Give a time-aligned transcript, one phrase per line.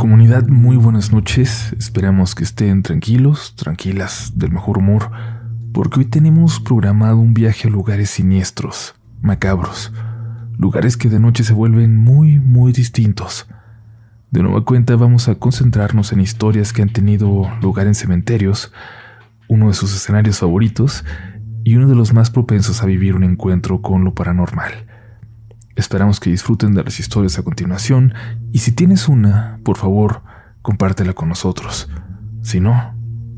[0.00, 1.74] Comunidad, muy buenas noches.
[1.78, 5.10] Esperamos que estén tranquilos, tranquilas, del mejor humor,
[5.74, 9.92] porque hoy tenemos programado un viaje a lugares siniestros, macabros,
[10.56, 13.46] lugares que de noche se vuelven muy, muy distintos.
[14.30, 18.72] De nueva cuenta vamos a concentrarnos en historias que han tenido lugar en cementerios,
[19.48, 21.04] uno de sus escenarios favoritos
[21.62, 24.86] y uno de los más propensos a vivir un encuentro con lo paranormal.
[25.76, 28.14] Esperamos que disfruten de las historias a continuación
[28.52, 30.22] y si tienes una, por favor,
[30.62, 31.88] compártela con nosotros.
[32.42, 32.94] Si no,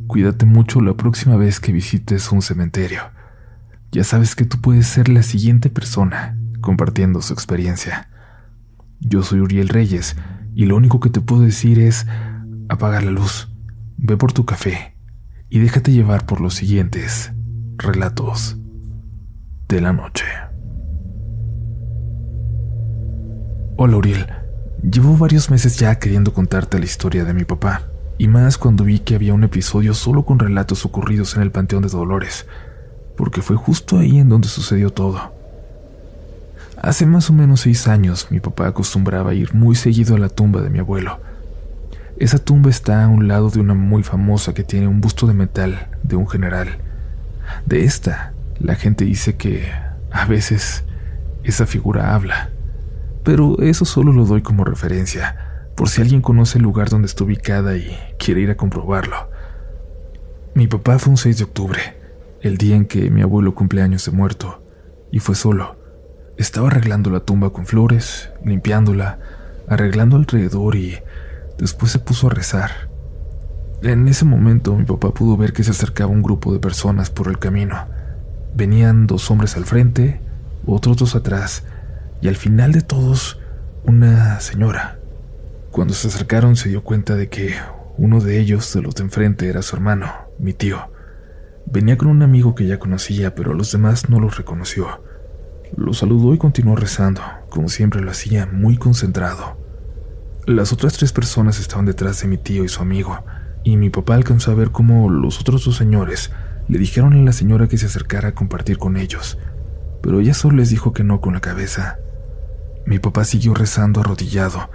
[0.06, 3.02] cuídate mucho la próxima vez que visites un cementerio.
[3.92, 8.08] Ya sabes que tú puedes ser la siguiente persona compartiendo su experiencia.
[9.00, 10.16] Yo soy Uriel Reyes
[10.54, 12.06] y lo único que te puedo decir es
[12.68, 13.50] apaga la luz,
[13.98, 14.96] ve por tu café
[15.50, 17.32] y déjate llevar por los siguientes
[17.76, 18.56] relatos
[19.68, 20.24] de la noche.
[23.84, 24.26] Hola Uriel,
[24.88, 29.00] llevo varios meses ya queriendo contarte la historia de mi papá, y más cuando vi
[29.00, 32.46] que había un episodio solo con relatos ocurridos en el Panteón de Dolores,
[33.16, 35.32] porque fue justo ahí en donde sucedió todo.
[36.80, 40.60] Hace más o menos seis años mi papá acostumbraba ir muy seguido a la tumba
[40.60, 41.18] de mi abuelo.
[42.18, 45.34] Esa tumba está a un lado de una muy famosa que tiene un busto de
[45.34, 46.78] metal de un general.
[47.66, 49.72] De esta, la gente dice que
[50.12, 50.84] a veces
[51.42, 52.50] esa figura habla
[53.24, 57.24] pero eso solo lo doy como referencia, por si alguien conoce el lugar donde está
[57.24, 59.30] ubicada y quiere ir a comprobarlo.
[60.54, 61.80] Mi papá fue un 6 de octubre,
[62.40, 64.62] el día en que mi abuelo cumple años de muerto,
[65.10, 65.76] y fue solo.
[66.36, 69.18] Estaba arreglando la tumba con flores, limpiándola,
[69.68, 70.98] arreglando alrededor y
[71.58, 72.90] después se puso a rezar.
[73.82, 77.28] En ese momento mi papá pudo ver que se acercaba un grupo de personas por
[77.28, 77.86] el camino.
[78.54, 80.20] Venían dos hombres al frente,
[80.66, 81.64] otros dos atrás,
[82.22, 83.40] y al final de todos,
[83.84, 85.00] una señora.
[85.72, 87.54] Cuando se acercaron se dio cuenta de que
[87.98, 90.06] uno de ellos, de los de enfrente, era su hermano,
[90.38, 90.78] mi tío.
[91.66, 95.02] Venía con un amigo que ya conocía, pero a los demás no los reconoció.
[95.76, 99.58] Lo saludó y continuó rezando, como siempre lo hacía, muy concentrado.
[100.46, 103.24] Las otras tres personas estaban detrás de mi tío y su amigo,
[103.64, 106.30] y mi papá alcanzó a ver cómo los otros dos señores
[106.68, 109.38] le dijeron a la señora que se acercara a compartir con ellos,
[110.02, 111.98] pero ella solo les dijo que no con la cabeza.
[112.92, 114.68] Mi papá siguió rezando arrodillado,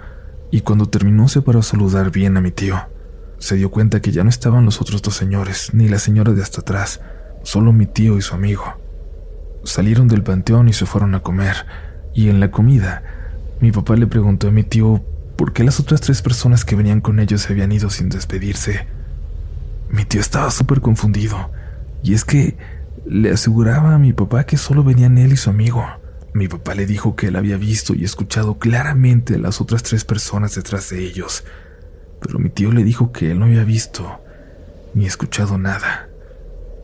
[0.50, 2.76] y cuando terminó se paró a saludar bien a mi tío.
[3.38, 6.42] Se dio cuenta que ya no estaban los otros dos señores, ni la señora de
[6.42, 7.00] hasta atrás,
[7.44, 8.64] solo mi tío y su amigo.
[9.62, 11.64] Salieron del panteón y se fueron a comer,
[12.12, 13.04] y en la comida,
[13.60, 15.00] mi papá le preguntó a mi tío
[15.36, 18.88] por qué las otras tres personas que venían con ellos se habían ido sin despedirse.
[19.90, 21.52] Mi tío estaba súper confundido,
[22.02, 22.56] y es que
[23.06, 25.86] le aseguraba a mi papá que solo venían él y su amigo.
[26.32, 30.04] Mi papá le dijo que él había visto y escuchado claramente a las otras tres
[30.04, 31.44] personas detrás de ellos,
[32.20, 34.20] pero mi tío le dijo que él no había visto
[34.94, 36.08] ni escuchado nada,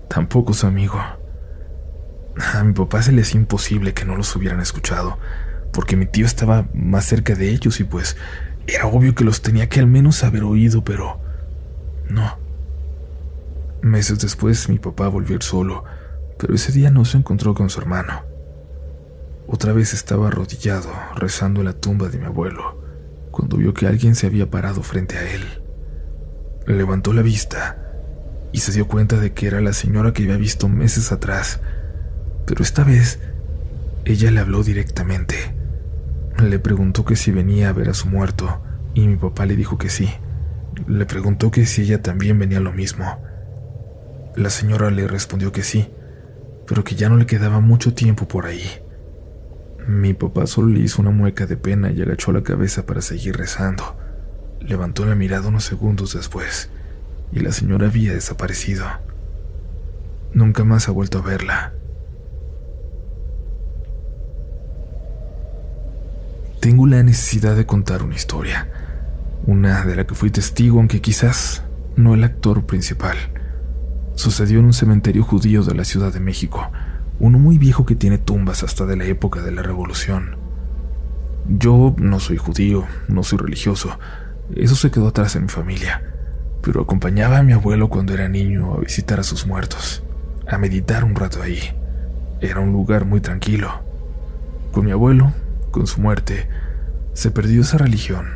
[0.09, 0.99] tampoco su amigo.
[2.37, 5.19] A mi papá se le hacía imposible que no los hubieran escuchado,
[5.73, 8.17] porque mi tío estaba más cerca de ellos y pues
[8.67, 11.21] era obvio que los tenía que al menos haber oído, pero
[12.09, 12.39] no.
[13.83, 15.85] Meses después mi papá volvió solo,
[16.39, 18.34] pero ese día no se encontró con su hermano.
[19.47, 22.81] Otra vez estaba arrodillado, rezando en la tumba de mi abuelo,
[23.31, 25.43] cuando vio que alguien se había parado frente a él.
[26.67, 27.79] Levantó la vista
[28.53, 31.61] y se dio cuenta de que era la señora que había visto meses atrás,
[32.47, 33.19] pero esta vez
[34.07, 35.37] ella le habló directamente.
[36.43, 38.63] Le preguntó que si venía a ver a su muerto
[38.95, 40.09] y mi papá le dijo que sí.
[40.87, 43.23] Le preguntó que si ella también venía lo mismo.
[44.37, 45.91] La señora le respondió que sí,
[46.67, 48.84] pero que ya no le quedaba mucho tiempo por ahí.
[49.87, 53.37] Mi papá solo le hizo una mueca de pena y agachó la cabeza para seguir
[53.37, 53.97] rezando.
[54.61, 56.71] Levantó la mirada unos segundos después
[57.33, 58.87] y la señora había desaparecido.
[60.33, 61.75] Nunca más ha vuelto a verla.
[66.61, 68.69] Tengo la necesidad de contar una historia,
[69.47, 71.63] una de la que fui testigo, aunque quizás
[71.95, 73.17] no el actor principal.
[74.15, 76.71] Sucedió en un cementerio judío de la Ciudad de México
[77.21, 80.37] uno muy viejo que tiene tumbas hasta de la época de la Revolución.
[81.49, 83.99] Yo no soy judío, no soy religioso,
[84.55, 86.03] eso se quedó atrás en mi familia,
[86.63, 90.03] pero acompañaba a mi abuelo cuando era niño a visitar a sus muertos,
[90.49, 91.61] a meditar un rato ahí.
[92.41, 93.71] Era un lugar muy tranquilo.
[94.73, 95.33] Con mi abuelo,
[95.71, 96.49] con su muerte,
[97.13, 98.27] se perdió esa religión,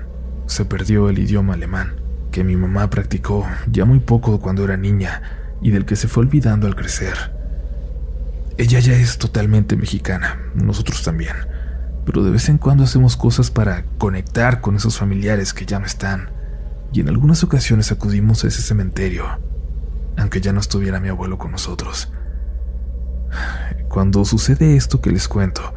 [0.46, 1.96] se perdió el idioma alemán,
[2.30, 5.22] que mi mamá practicó ya muy poco cuando era niña
[5.60, 7.37] y del que se fue olvidando al crecer.
[8.58, 11.36] Ella ya es totalmente mexicana, nosotros también,
[12.04, 15.86] pero de vez en cuando hacemos cosas para conectar con esos familiares que ya no
[15.86, 16.32] están.
[16.90, 19.26] y en algunas ocasiones acudimos a ese cementerio,
[20.16, 22.10] aunque ya no estuviera mi abuelo con nosotros.
[23.88, 25.74] Cuando sucede esto que les cuento,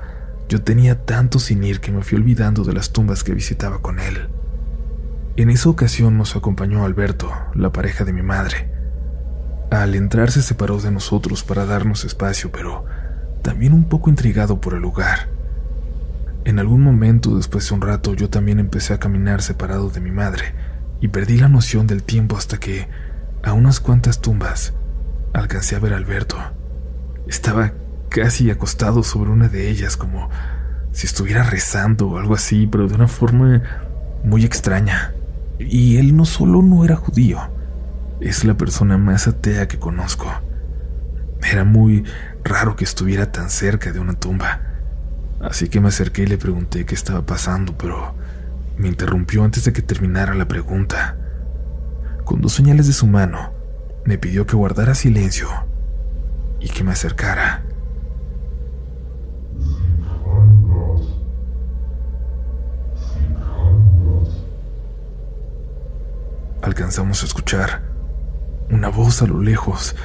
[0.49, 3.99] yo tenía tanto sin ir que me fui olvidando de las tumbas que visitaba con
[3.99, 4.29] él.
[5.35, 8.71] En esa ocasión nos acompañó Alberto, la pareja de mi madre.
[9.71, 12.83] Al entrar se separó de nosotros para darnos espacio, pero
[13.41, 15.29] también un poco intrigado por el lugar.
[16.43, 20.11] En algún momento, después de un rato, yo también empecé a caminar separado de mi
[20.11, 20.53] madre
[20.99, 22.89] y perdí la noción del tiempo hasta que,
[23.43, 24.73] a unas cuantas tumbas,
[25.31, 26.35] alcancé a ver a Alberto.
[27.25, 27.71] Estaba
[28.09, 30.29] casi acostado sobre una de ellas, como
[30.91, 33.63] si estuviera rezando o algo así, pero de una forma
[34.25, 35.13] muy extraña.
[35.59, 37.39] Y él no solo no era judío,
[38.21, 40.31] es la persona más atea que conozco.
[41.41, 42.05] Era muy
[42.43, 44.61] raro que estuviera tan cerca de una tumba.
[45.41, 48.13] Así que me acerqué y le pregunté qué estaba pasando, pero
[48.77, 51.17] me interrumpió antes de que terminara la pregunta.
[52.23, 53.53] Con dos señales de su mano,
[54.05, 55.49] me pidió que guardara silencio
[56.59, 57.63] y que me acercara.
[66.61, 67.90] Alcanzamos a escuchar
[68.81, 69.95] una voz a lo lejos.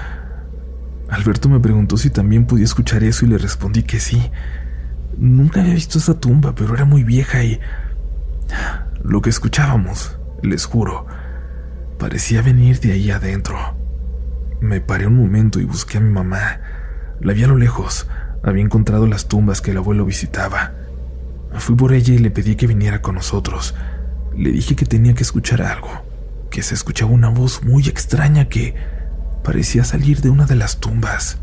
[1.08, 4.30] Alberto me preguntó si también podía escuchar eso y le respondí que sí.
[5.16, 7.58] Nunca había visto esa tumba, pero era muy vieja y...
[9.02, 11.06] Lo que escuchábamos, les juro,
[11.98, 13.56] parecía venir de ahí adentro.
[14.60, 16.60] Me paré un momento y busqué a mi mamá.
[17.22, 18.06] La vi a lo lejos.
[18.42, 20.74] Había encontrado las tumbas que el abuelo visitaba.
[21.54, 23.74] Fui por ella y le pedí que viniera con nosotros.
[24.36, 26.04] Le dije que tenía que escuchar algo,
[26.50, 28.74] que se escuchaba una voz muy extraña que
[29.42, 31.38] parecía salir de una de las tumbas.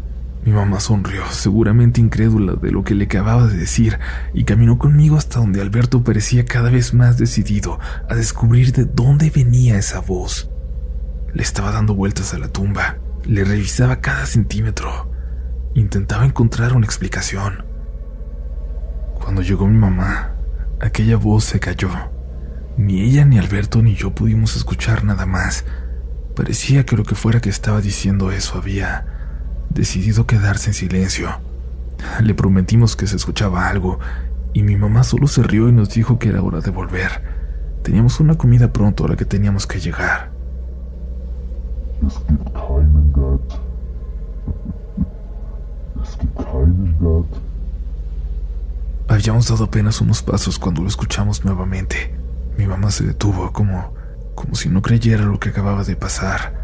[0.46, 3.98] Mi mamá sonrió, seguramente incrédula de lo que le acababa de decir,
[4.34, 7.80] y caminó conmigo hasta donde Alberto parecía cada vez más decidido
[8.10, 10.50] a descubrir de dónde venía esa voz.
[11.34, 15.10] Le estaba dando vueltas a la tumba, le revisaba cada centímetro,
[15.76, 17.64] intentaba encontrar una explicación.
[19.16, 20.36] Cuando llegó mi mamá,
[20.82, 22.13] aquella voz se cayó.
[22.78, 25.66] Ni ella, ni Alberto, ni yo pudimos escuchar nada más.
[26.36, 29.06] Parecía que lo que fuera que estaba diciendo eso había
[29.70, 31.30] decidido quedarse en silencio.
[32.22, 34.00] Le prometimos que se escuchaba algo
[34.54, 37.22] y mi mamá solo se rió y nos dijo que era hora de volver.
[37.84, 40.32] Teníamos una comida pronto a la que teníamos que llegar.
[49.08, 52.23] Habíamos dado apenas unos pasos cuando lo escuchamos nuevamente.
[52.58, 53.94] Mi mamá se detuvo como
[54.36, 56.64] como si no creyera lo que acababa de pasar.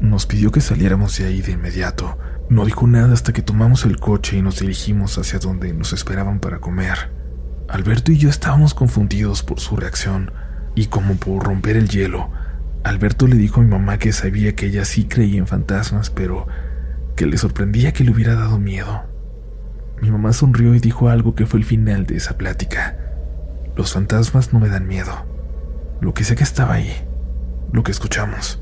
[0.00, 3.98] Nos pidió que saliéramos de ahí de inmediato, no dijo nada hasta que tomamos el
[3.98, 7.12] coche y nos dirigimos hacia donde nos esperaban para comer.
[7.68, 10.32] Alberto y yo estábamos confundidos por su reacción,
[10.74, 12.30] y como por romper el hielo,
[12.82, 16.46] Alberto le dijo a mi mamá que sabía que ella sí creía en fantasmas, pero
[17.14, 19.02] que le sorprendía que le hubiera dado miedo.
[20.00, 22.96] Mi mamá sonrió y dijo algo que fue el final de esa plática.
[23.76, 25.29] Los fantasmas no me dan miedo.
[26.00, 26.92] Lo que sé que estaba ahí,
[27.72, 28.60] lo que escuchamos,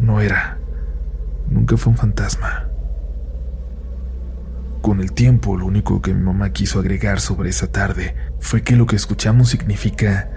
[0.00, 0.58] no era,
[1.50, 2.68] nunca fue un fantasma.
[4.80, 8.76] Con el tiempo, lo único que mi mamá quiso agregar sobre esa tarde fue que
[8.76, 10.30] lo que escuchamos significa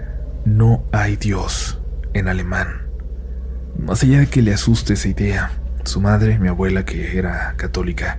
[0.44, 1.80] no hay Dios
[2.14, 2.88] en alemán.
[3.78, 5.52] Más allá de que le asuste esa idea,
[5.84, 8.18] su madre, mi abuela, que era católica,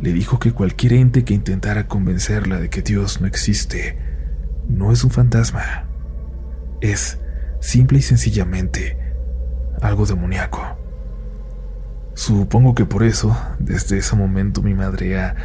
[0.00, 3.96] le dijo que cualquier ente que intentara convencerla de que Dios no existe
[4.68, 5.83] no es un fantasma,
[6.80, 7.18] es
[7.60, 8.98] simple y sencillamente
[9.80, 10.78] algo demoníaco.
[12.14, 15.36] Supongo que por eso, desde ese momento mi madre ha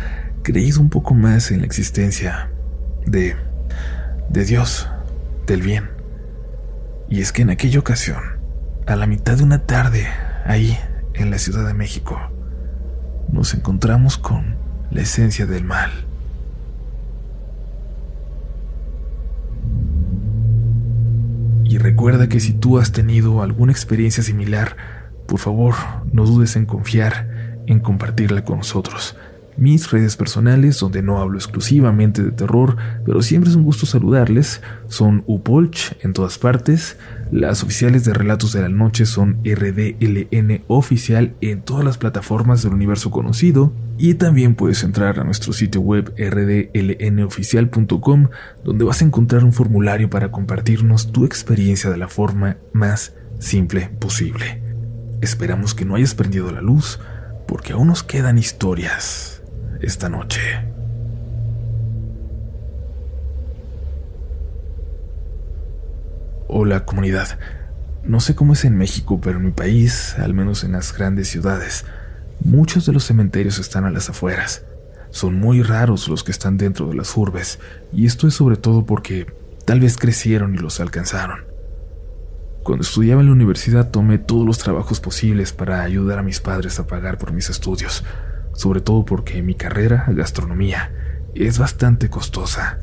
[0.44, 2.52] creído un poco más en la existencia
[3.06, 3.36] de
[4.30, 4.88] de Dios,
[5.48, 5.90] del bien.
[7.10, 8.22] Y es que en aquella ocasión,
[8.86, 10.08] a la mitad de una tarde,
[10.46, 10.78] ahí
[11.16, 12.18] en la Ciudad de México,
[13.32, 14.56] nos encontramos con
[14.92, 15.90] la esencia del mal.
[21.64, 24.78] Y recuerda que si tú has tenido alguna experiencia similar,
[25.28, 25.76] por favor,
[26.14, 29.18] no dudes en confiar, en compartirla con nosotros.
[29.60, 34.62] Mis redes personales, donde no hablo exclusivamente de terror, pero siempre es un gusto saludarles,
[34.88, 36.98] son Upolch en todas partes.
[37.30, 42.74] Las oficiales de Relatos de la Noche son RDLN Oficial en todas las plataformas del
[42.74, 43.74] universo conocido.
[43.98, 48.30] Y también puedes entrar a nuestro sitio web rdlnoficial.com,
[48.64, 53.90] donde vas a encontrar un formulario para compartirnos tu experiencia de la forma más simple
[54.00, 54.64] posible.
[55.20, 57.02] Esperamos que no hayas prendido la luz,
[57.46, 59.39] porque aún nos quedan historias
[59.82, 60.40] esta noche.
[66.48, 67.40] Hola comunidad.
[68.04, 71.28] No sé cómo es en México, pero en mi país, al menos en las grandes
[71.28, 71.86] ciudades,
[72.44, 74.64] muchos de los cementerios están a las afueras.
[75.12, 77.60] Son muy raros los que están dentro de las urbes,
[77.94, 79.28] y esto es sobre todo porque
[79.66, 81.46] tal vez crecieron y los alcanzaron.
[82.64, 86.80] Cuando estudiaba en la universidad tomé todos los trabajos posibles para ayudar a mis padres
[86.80, 88.04] a pagar por mis estudios,
[88.60, 90.92] sobre todo porque mi carrera, gastronomía,
[91.34, 92.78] es bastante costosa.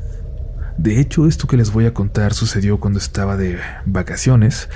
[0.75, 4.69] De hecho, esto que les voy a contar sucedió cuando estaba de vacaciones,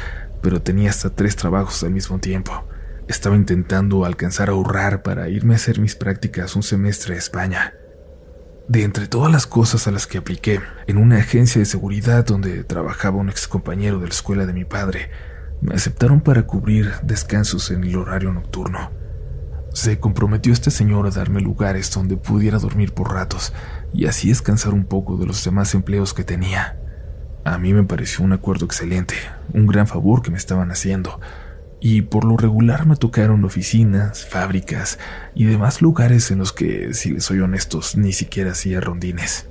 [0.44, 2.68] pero tenía hasta tres trabajos al mismo tiempo.
[3.08, 7.74] Estaba intentando alcanzar a ahorrar para irme a hacer mis prácticas un semestre a España.
[8.68, 12.64] De entre todas las cosas a las que apliqué, en una agencia de seguridad donde
[12.64, 15.10] trabajaba un ex compañero de la escuela de mi padre,
[15.62, 19.01] me aceptaron para cubrir descansos en el horario nocturno.
[19.74, 23.54] Se comprometió este señor a darme lugares donde pudiera dormir por ratos
[23.94, 26.78] y así descansar un poco de los demás empleos que tenía.
[27.46, 29.16] A mí me pareció un acuerdo excelente,
[29.54, 31.20] un gran favor que me estaban haciendo,
[31.80, 35.00] y por lo regular me tocaron oficinas, fábricas
[35.34, 39.48] y demás lugares en los que, si les soy honestos, ni siquiera hacía rondines.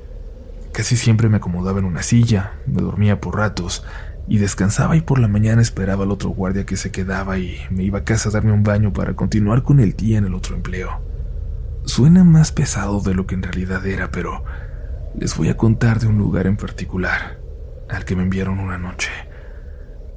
[0.70, 3.84] Casi siempre me acomodaba en una silla, me dormía por ratos
[4.30, 7.82] y descansaba y por la mañana esperaba al otro guardia que se quedaba y me
[7.82, 10.54] iba a casa a darme un baño para continuar con el día en el otro
[10.54, 11.02] empleo.
[11.84, 14.44] Suena más pesado de lo que en realidad era, pero
[15.18, 17.40] les voy a contar de un lugar en particular
[17.88, 19.10] al que me enviaron una noche,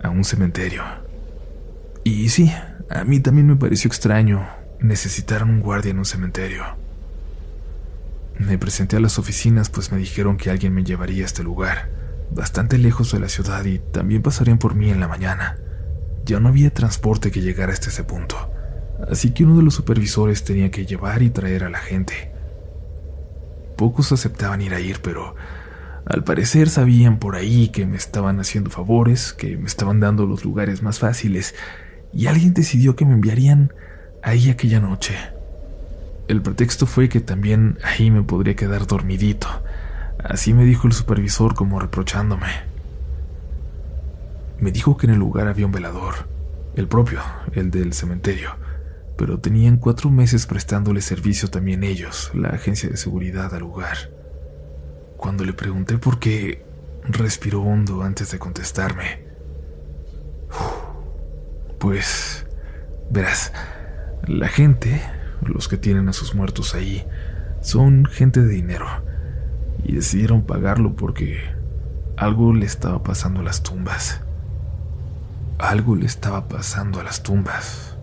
[0.03, 0.84] a un cementerio.
[2.03, 2.53] Y sí,
[2.91, 4.48] a mí también me pareció extraño
[4.79, 6.63] necesitar un guardia en un cementerio.
[8.38, 12.02] Me presenté a las oficinas pues me dijeron que alguien me llevaría a este lugar
[12.35, 15.57] bastante lejos de la ciudad y también pasarían por mí en la mañana.
[16.25, 18.35] Ya no había transporte que llegara hasta ese punto,
[19.09, 22.31] así que uno de los supervisores tenía que llevar y traer a la gente.
[23.75, 25.35] Pocos aceptaban ir a ir, pero
[26.05, 30.43] al parecer sabían por ahí que me estaban haciendo favores, que me estaban dando los
[30.43, 31.55] lugares más fáciles,
[32.13, 33.73] y alguien decidió que me enviarían
[34.21, 35.15] ahí aquella noche.
[36.27, 39.47] El pretexto fue que también ahí me podría quedar dormidito,
[40.23, 42.47] Así me dijo el supervisor como reprochándome.
[44.57, 46.29] Me dijo que en el lugar había un velador,
[46.75, 47.19] el propio,
[47.51, 48.55] el del cementerio,
[49.17, 54.11] pero tenían cuatro meses prestándole servicio también ellos, la agencia de seguridad al lugar.
[55.17, 56.65] Cuando le pregunté por qué,
[57.03, 59.25] respiró hondo antes de contestarme.
[61.79, 62.45] Pues,
[63.09, 63.51] verás,
[64.25, 65.01] la gente,
[65.41, 67.05] los que tienen a sus muertos ahí,
[67.59, 68.87] son gente de dinero
[69.83, 71.39] y decidieron pagarlo porque
[72.17, 74.21] algo le estaba pasando a las tumbas.
[75.57, 77.97] Algo le estaba pasando a las tumbas.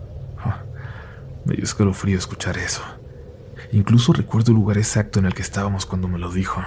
[1.45, 2.81] me dio escalofrío escuchar eso.
[3.71, 6.61] Incluso recuerdo el lugar exacto en el que estábamos cuando me lo dijo,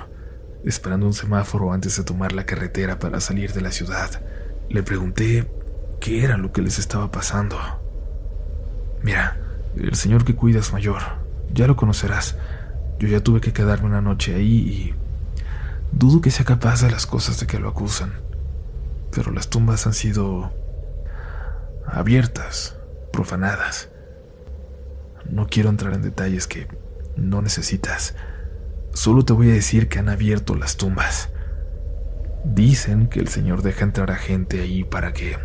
[0.64, 4.22] esperando un semáforo antes de tomar la carretera para salir de la ciudad.
[4.70, 5.50] Le pregunté
[6.00, 7.58] qué era lo que les estaba pasando.
[9.02, 9.36] Mira,
[9.76, 11.02] el señor que cuida es mayor,
[11.52, 12.36] ya lo conocerás.
[12.98, 14.94] Yo ya tuve que quedarme una noche ahí y
[15.96, 18.14] Dudo que sea capaz de las cosas de que lo acusan,
[19.12, 20.52] pero las tumbas han sido
[21.86, 22.76] abiertas,
[23.12, 23.90] profanadas.
[25.30, 26.66] No quiero entrar en detalles que
[27.16, 28.16] no necesitas.
[28.92, 31.28] Solo te voy a decir que han abierto las tumbas.
[32.44, 35.38] Dicen que el Señor deja entrar a gente ahí para que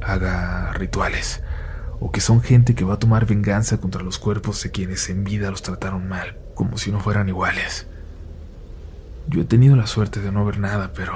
[0.00, 1.42] haga rituales,
[2.04, 5.22] o que son gente que va a tomar venganza contra los cuerpos de quienes en
[5.22, 7.86] vida los trataron mal, como si no fueran iguales.
[9.28, 11.12] Yo he tenido la suerte de no ver nada, pero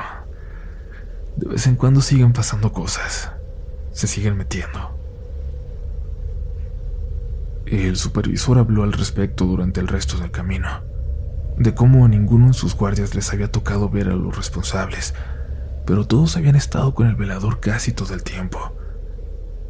[1.34, 3.32] de vez en cuando siguen pasando cosas.
[3.90, 4.96] Se siguen metiendo.
[7.66, 10.84] El supervisor habló al respecto durante el resto del camino,
[11.58, 15.14] de cómo a ninguno de sus guardias les había tocado ver a los responsables,
[15.84, 18.75] pero todos habían estado con el velador casi todo el tiempo.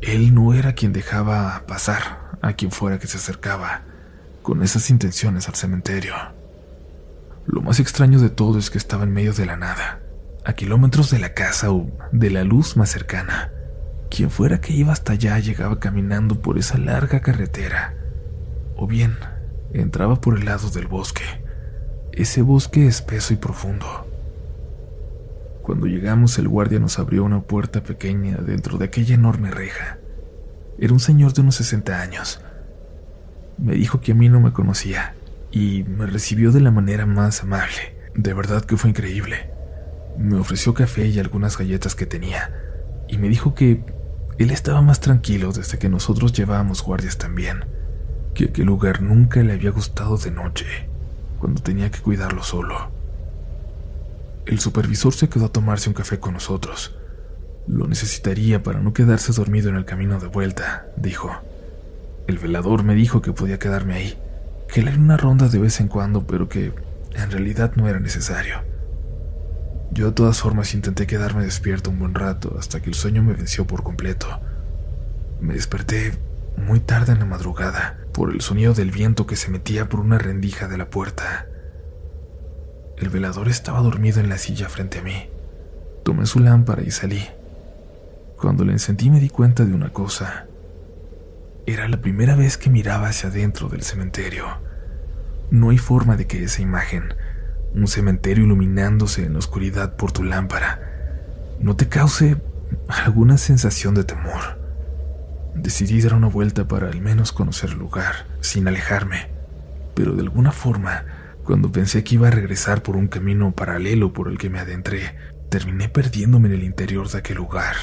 [0.02, 3.82] Él no era quien dejaba pasar a quien fuera que se acercaba
[4.42, 6.14] con esas intenciones al cementerio.
[7.46, 10.00] Lo más extraño de todo es que estaba en medio de la nada,
[10.44, 13.50] a kilómetros de la casa o de la luz más cercana.
[14.10, 17.94] Quien fuera que iba hasta allá llegaba caminando por esa larga carretera,
[18.76, 19.16] o bien
[19.72, 21.24] entraba por el lado del bosque,
[22.12, 24.05] ese bosque espeso y profundo.
[25.66, 29.98] Cuando llegamos el guardia nos abrió una puerta pequeña dentro de aquella enorme reja.
[30.78, 32.40] Era un señor de unos 60 años.
[33.58, 35.16] Me dijo que a mí no me conocía
[35.50, 37.96] y me recibió de la manera más amable.
[38.14, 39.50] De verdad que fue increíble.
[40.16, 42.54] Me ofreció café y algunas galletas que tenía,
[43.08, 43.82] y me dijo que
[44.38, 47.64] él estaba más tranquilo desde que nosotros llevábamos guardias también,
[48.34, 50.88] que aquel lugar nunca le había gustado de noche,
[51.40, 52.95] cuando tenía que cuidarlo solo.
[54.46, 56.94] El supervisor se quedó a tomarse un café con nosotros.
[57.66, 61.32] Lo necesitaría para no quedarse dormido en el camino de vuelta, dijo.
[62.28, 64.18] El velador me dijo que podía quedarme ahí,
[64.72, 66.72] que le una ronda de vez en cuando, pero que
[67.14, 68.62] en realidad no era necesario.
[69.90, 73.32] Yo de todas formas intenté quedarme despierto un buen rato hasta que el sueño me
[73.32, 74.28] venció por completo.
[75.40, 76.12] Me desperté
[76.56, 80.18] muy tarde en la madrugada por el sonido del viento que se metía por una
[80.18, 81.45] rendija de la puerta.
[82.96, 85.28] El velador estaba dormido en la silla frente a mí.
[86.02, 87.26] Tomé su lámpara y salí.
[88.40, 90.46] Cuando la encendí me di cuenta de una cosa.
[91.66, 94.46] Era la primera vez que miraba hacia adentro del cementerio.
[95.50, 97.14] No hay forma de que esa imagen,
[97.74, 100.80] un cementerio iluminándose en la oscuridad por tu lámpara,
[101.60, 102.36] no te cause
[102.88, 104.58] alguna sensación de temor.
[105.54, 109.28] Decidí dar una vuelta para al menos conocer el lugar, sin alejarme,
[109.94, 111.04] pero de alguna forma,
[111.46, 115.16] cuando pensé que iba a regresar por un camino paralelo por el que me adentré,
[115.48, 117.76] terminé perdiéndome en el interior de aquel lugar.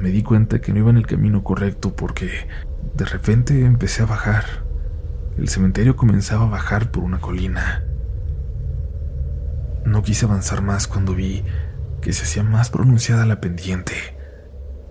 [0.00, 2.46] Me di cuenta que no iba en el camino correcto porque
[2.94, 4.66] de repente empecé a bajar
[5.38, 7.84] el cementerio comenzaba a bajar por una colina.
[9.84, 11.44] No quise avanzar más cuando vi
[12.00, 13.92] que se hacía más pronunciada la pendiente.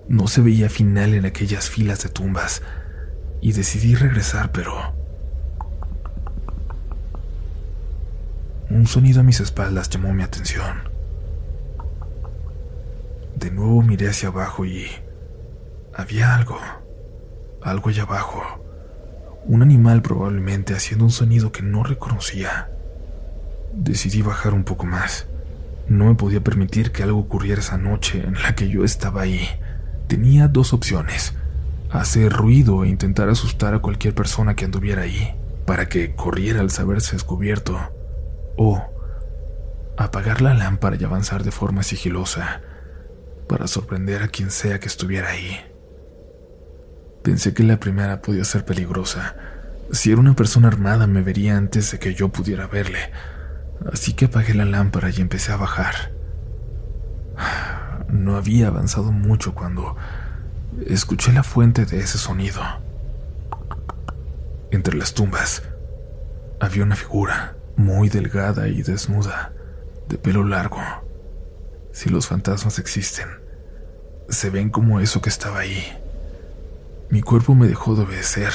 [0.08, 2.62] No se veía final en aquellas filas de tumbas
[3.42, 5.05] y decidí regresar, pero...
[8.70, 10.90] Un sonido a mis espaldas llamó mi atención.
[13.36, 14.88] De nuevo miré hacia abajo y...
[15.94, 16.58] Había algo.
[17.62, 18.42] Algo allá abajo.
[19.46, 22.70] Un animal probablemente haciendo un sonido que no reconocía.
[23.74, 25.28] Decidí bajar un poco más.
[25.88, 29.48] No me podía permitir que algo ocurriera esa noche en la que yo estaba ahí.
[30.08, 31.36] Tenía dos opciones.
[31.92, 35.36] Hacer ruido e intentar asustar a cualquier persona que anduviera ahí,
[35.68, 37.95] para que corriera al saberse descubierto.
[38.58, 38.82] O
[39.98, 42.62] apagar la lámpara y avanzar de forma sigilosa,
[43.48, 45.60] para sorprender a quien sea que estuviera ahí.
[47.24, 49.36] Pensé que la primera podía ser peligrosa.
[49.92, 53.12] Si era una persona armada me vería antes de que yo pudiera verle.
[53.92, 56.12] Así que apagué la lámpara y empecé a bajar.
[58.10, 59.96] No había avanzado mucho cuando
[60.86, 62.62] escuché la fuente de ese sonido.
[64.72, 65.64] Entre las tumbas
[66.60, 69.54] había una figura muy delgada y desnuda,
[70.08, 70.82] de pelo largo.
[71.92, 73.28] Si los fantasmas existen,
[74.30, 75.84] se ven como eso que estaba ahí.
[77.10, 78.52] Mi cuerpo me dejó de obedecer.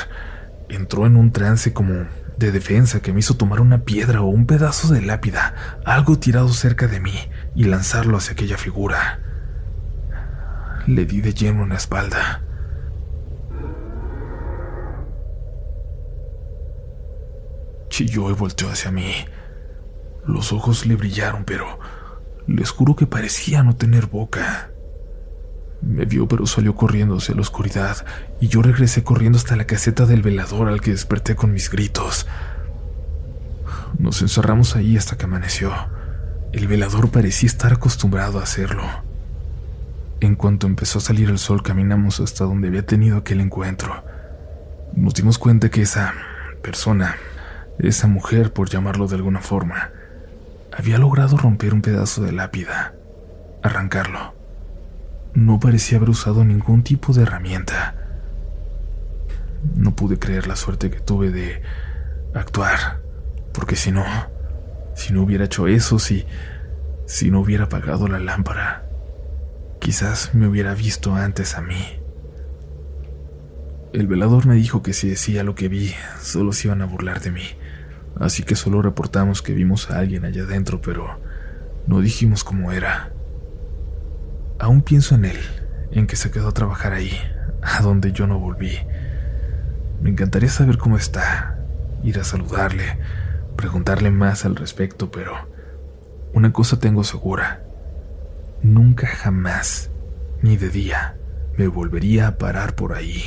[0.68, 2.06] Entró en un trance como
[2.36, 6.48] de defensa que me hizo tomar una piedra o un pedazo de lápida, algo tirado
[6.48, 7.14] cerca de mí,
[7.54, 9.20] y lanzarlo hacia aquella figura.
[10.86, 12.42] Le di de lleno en la espalda.
[18.00, 19.12] Chilló y volteó hacia mí.
[20.26, 21.78] Los ojos le brillaron, pero
[22.46, 24.70] les juro que parecía no tener boca.
[25.82, 28.06] Me vio pero salió corriendo hacia la oscuridad
[28.40, 32.26] y yo regresé corriendo hasta la caseta del velador al que desperté con mis gritos.
[33.98, 35.70] Nos encerramos ahí hasta que amaneció.
[36.52, 38.84] El velador parecía estar acostumbrado a hacerlo.
[40.20, 44.02] En cuanto empezó a salir el sol caminamos hasta donde había tenido aquel encuentro.
[44.94, 46.14] Nos dimos cuenta que esa
[46.62, 47.16] persona,
[47.82, 49.90] esa mujer por llamarlo de alguna forma,
[50.72, 52.94] había logrado romper un pedazo de lápida,
[53.62, 54.40] arrancarlo
[55.34, 57.94] no parecía haber usado ningún tipo de herramienta.
[59.74, 61.62] No pude creer la suerte que tuve de
[62.34, 63.00] actuar,
[63.52, 64.04] porque si no,
[64.94, 66.24] si no hubiera hecho eso, si,
[67.06, 68.86] si no hubiera apagado la lámpara,
[69.80, 72.00] quizás me hubiera visto antes a mí.
[73.92, 77.20] El velador me dijo que si decía lo que vi, solo se iban a burlar
[77.20, 77.44] de mí,
[78.16, 81.18] así que solo reportamos que vimos a alguien allá adentro, pero
[81.86, 83.12] no dijimos cómo era.
[84.58, 85.38] Aún pienso en él,
[85.90, 87.12] en que se quedó a trabajar ahí,
[87.62, 88.78] a donde yo no volví.
[90.00, 91.58] Me encantaría saber cómo está,
[92.02, 92.98] ir a saludarle,
[93.56, 95.34] preguntarle más al respecto, pero
[96.32, 97.62] una cosa tengo segura.
[98.62, 99.90] Nunca jamás,
[100.42, 101.16] ni de día,
[101.56, 103.24] me volvería a parar por ahí.